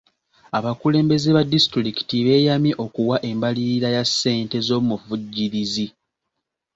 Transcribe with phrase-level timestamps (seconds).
[0.57, 5.87] Abakulembeze ba disitulikiti beeyamye okuwa embalirira ya ssente z'omuvujjirizi.